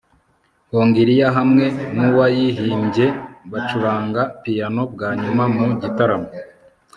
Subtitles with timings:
[0.71, 1.65] hongiriya hamwe
[1.97, 3.05] nuwayihimbye
[3.51, 6.29] bacuranga piyano bwa nyuma mu gitaramo